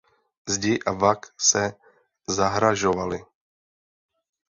Zdi 0.45 0.73
a 0.79 0.91
vak 1.01 1.21
se 1.49 1.63
zahražovaly. 2.35 3.19